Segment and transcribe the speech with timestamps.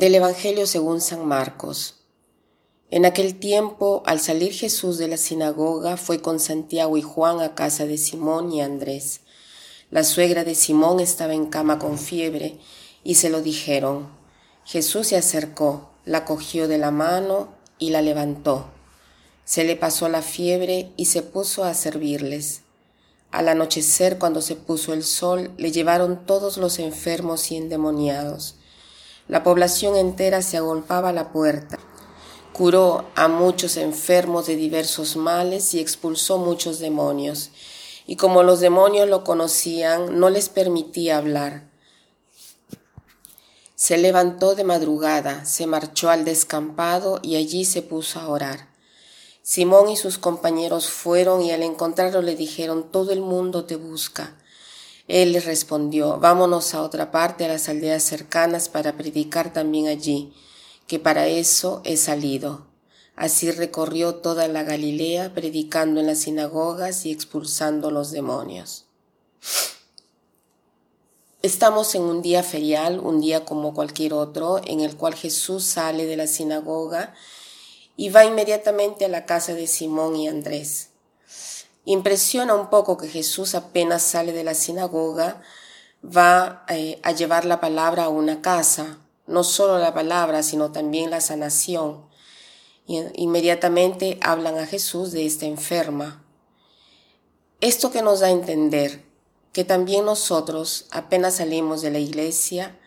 [0.00, 1.96] Del Evangelio según San Marcos.
[2.90, 7.54] En aquel tiempo, al salir Jesús de la sinagoga, fue con Santiago y Juan a
[7.54, 9.20] casa de Simón y Andrés.
[9.90, 12.58] La suegra de Simón estaba en cama con fiebre,
[13.04, 14.08] y se lo dijeron.
[14.64, 17.48] Jesús se acercó, la cogió de la mano
[17.78, 18.70] y la levantó.
[19.44, 22.62] Se le pasó la fiebre y se puso a servirles.
[23.30, 28.56] Al anochecer, cuando se puso el sol, le llevaron todos los enfermos y endemoniados
[29.30, 31.78] la población entera se agolpaba a la puerta.
[32.52, 37.52] Curó a muchos enfermos de diversos males y expulsó muchos demonios.
[38.08, 41.70] Y como los demonios lo conocían, no les permitía hablar.
[43.76, 48.68] Se levantó de madrugada, se marchó al descampado y allí se puso a orar.
[49.42, 54.36] Simón y sus compañeros fueron y al encontrarlo le dijeron, todo el mundo te busca.
[55.10, 60.32] Él les respondió, vámonos a otra parte, a las aldeas cercanas, para predicar también allí,
[60.86, 62.68] que para eso he salido.
[63.16, 68.86] Así recorrió toda la Galilea, predicando en las sinagogas y expulsando los demonios.
[71.42, 76.06] Estamos en un día ferial, un día como cualquier otro, en el cual Jesús sale
[76.06, 77.14] de la sinagoga
[77.96, 80.89] y va inmediatamente a la casa de Simón y Andrés.
[81.86, 85.40] Impresiona un poco que Jesús apenas sale de la sinagoga,
[86.04, 91.10] va eh, a llevar la palabra a una casa, no solo la palabra, sino también
[91.10, 92.04] la sanación.
[92.86, 96.22] Y inmediatamente hablan a Jesús de esta enferma.
[97.62, 99.04] Esto que nos da a entender
[99.52, 102.78] que también nosotros, apenas salimos de la iglesia,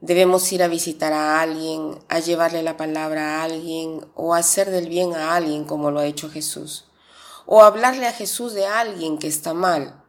[0.00, 4.88] debemos ir a visitar a alguien, a llevarle la palabra a alguien o hacer del
[4.88, 6.86] bien a alguien como lo ha hecho Jesús
[7.46, 10.02] o hablarle a Jesús de alguien que está mal.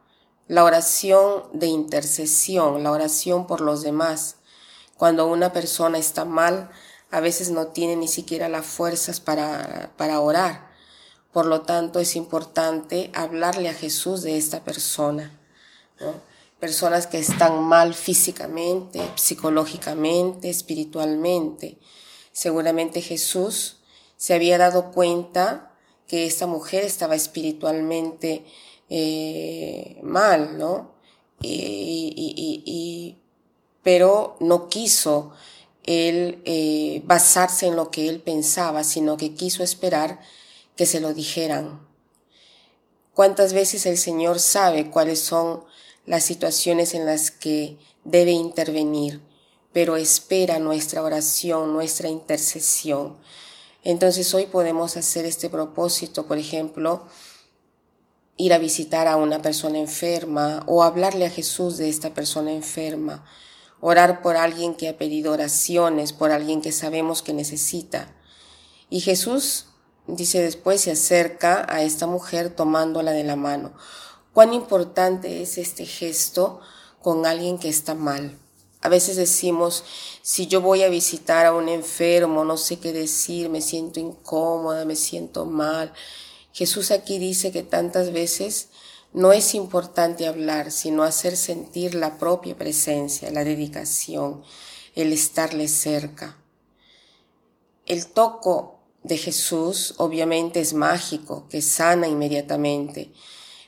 [0.48, 4.36] La oración de intercesión, la oración por los demás.
[4.96, 6.70] Cuando una persona está mal,
[7.10, 10.70] a veces no tiene ni siquiera las fuerzas para, para orar.
[11.32, 15.38] Por lo tanto, es importante hablarle a Jesús de esta persona.
[16.60, 21.78] Personas que están mal físicamente, psicológicamente, espiritualmente.
[22.32, 23.78] Seguramente Jesús
[24.16, 25.65] se había dado cuenta
[26.06, 28.44] que esta mujer estaba espiritualmente
[28.88, 30.94] eh, mal, ¿no?
[31.40, 33.16] Y,
[33.82, 35.32] pero no quiso
[35.84, 40.20] él eh, basarse en lo que él pensaba, sino que quiso esperar
[40.76, 41.86] que se lo dijeran.
[43.14, 45.64] ¿Cuántas veces el Señor sabe cuáles son
[46.04, 49.20] las situaciones en las que debe intervenir,
[49.72, 53.16] pero espera nuestra oración, nuestra intercesión?
[53.88, 57.06] Entonces hoy podemos hacer este propósito, por ejemplo,
[58.36, 63.24] ir a visitar a una persona enferma o hablarle a Jesús de esta persona enferma,
[63.80, 68.12] orar por alguien que ha pedido oraciones, por alguien que sabemos que necesita.
[68.90, 69.66] Y Jesús,
[70.08, 73.72] dice después, se acerca a esta mujer tomándola de la mano.
[74.32, 76.58] Cuán importante es este gesto
[77.00, 78.36] con alguien que está mal.
[78.86, 79.82] A veces decimos,
[80.22, 84.84] si yo voy a visitar a un enfermo, no sé qué decir, me siento incómoda,
[84.84, 85.92] me siento mal.
[86.52, 88.68] Jesús aquí dice que tantas veces
[89.12, 94.44] no es importante hablar, sino hacer sentir la propia presencia, la dedicación,
[94.94, 96.38] el estarle cerca.
[97.86, 103.10] El toco de Jesús obviamente es mágico, que sana inmediatamente,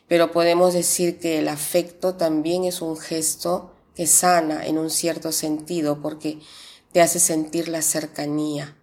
[0.07, 5.33] pero podemos decir que el afecto también es un gesto que sana en un cierto
[5.33, 6.39] sentido porque
[6.93, 8.77] te hace sentir la cercanía.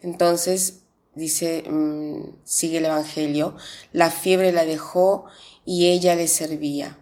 [0.00, 0.82] Entonces,
[1.16, 3.56] dice, mm, sigue el Evangelio,
[3.90, 5.24] la fiebre la dejó
[5.64, 7.00] y ella le servía.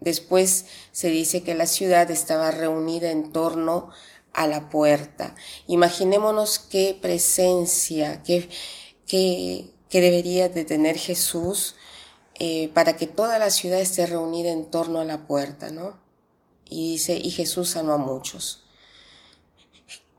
[0.00, 3.88] Después se dice que la ciudad estaba reunida en torno
[4.34, 5.34] a la puerta.
[5.66, 8.50] Imaginémonos qué presencia, qué,
[9.06, 11.74] qué, debería de tener Jesús
[12.38, 16.01] eh, para que toda la ciudad esté reunida en torno a la puerta, ¿no?
[16.72, 18.64] Y dice, y Jesús sanó a muchos.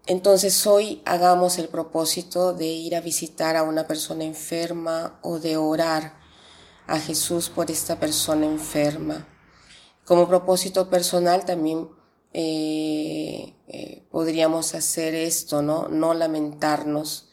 [0.06, 5.58] Entonces hoy hagamos el propósito de ir a visitar a una persona enferma o de
[5.58, 6.20] orar
[6.88, 9.28] a Jesús por esta persona enferma.
[10.06, 11.90] Como propósito personal también
[12.34, 15.88] eh, eh, podríamos hacer esto, ¿no?
[15.88, 17.30] No lamentarnos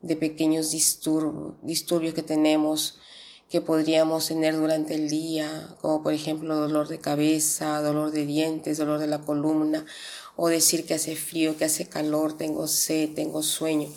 [0.00, 2.98] de pequeños disturbios que tenemos
[3.52, 8.78] que podríamos tener durante el día, como por ejemplo dolor de cabeza, dolor de dientes,
[8.78, 9.84] dolor de la columna,
[10.36, 13.90] o decir que hace frío, que hace calor, tengo sed, tengo sueño,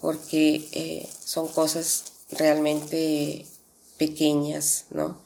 [0.00, 3.46] porque eh, son cosas realmente
[3.96, 5.22] pequeñas, ¿no?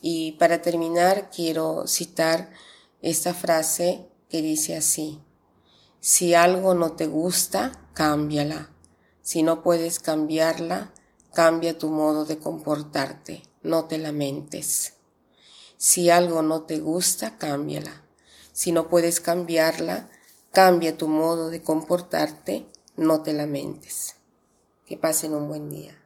[0.00, 2.52] Y para terminar, quiero citar
[3.02, 5.18] esta frase que dice así,
[6.00, 8.70] Si algo no te gusta, cámbiala.
[9.20, 10.92] Si no puedes cambiarla,
[11.34, 14.94] cambia tu modo de comportarte, no te lamentes.
[15.76, 18.02] Si algo no te gusta, cámbiala.
[18.52, 20.08] Si no puedes cambiarla,
[20.52, 22.66] cambia tu modo de comportarte,
[22.96, 24.16] no te lamentes.
[24.86, 26.03] Que pasen un buen día.